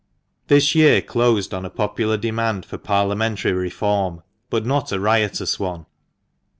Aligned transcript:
This 0.47 0.73
year 0.73 0.99
closed 1.03 1.53
on 1.53 1.63
a 1.63 1.69
popular 1.69 2.17
demand 2.17 2.65
for 2.65 2.79
Parliamentary 2.79 3.53
reform, 3.53 4.23
but 4.49 4.65
not 4.65 4.91
a 4.91 4.99
riotous 4.99 5.59
one. 5.59 5.85